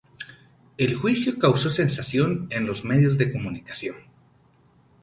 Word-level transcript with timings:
El 0.79 0.95
juicio 0.95 1.37
causó 1.37 1.69
sensación 1.69 2.47
en 2.49 2.65
los 2.65 2.83
medios 2.85 3.19
de 3.19 3.31
comunicación. 3.31 3.97